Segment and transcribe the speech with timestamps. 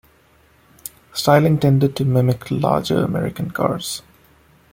[1.13, 4.01] Styling tended to mimic larger American cars.